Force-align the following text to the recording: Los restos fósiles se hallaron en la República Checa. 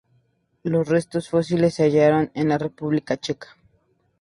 Los 0.63 0.87
restos 0.87 1.29
fósiles 1.29 1.75
se 1.75 1.83
hallaron 1.83 2.31
en 2.33 2.49
la 2.49 2.57
República 2.57 3.17
Checa. 3.17 3.55